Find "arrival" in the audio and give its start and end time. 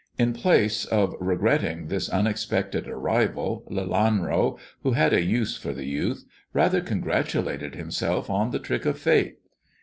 2.87-3.63